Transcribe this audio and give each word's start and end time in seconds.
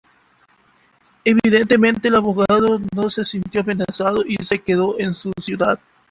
Evidentemente, 1.23 2.07
el 2.07 2.15
abogado 2.15 2.81
no 2.95 3.11
se 3.11 3.23
sintió 3.23 3.61
amenazado 3.61 4.23
y 4.25 4.35
se 4.43 4.57
quedó 4.63 4.99
en 4.99 5.13
su 5.13 5.31
ciudad. 5.39 5.79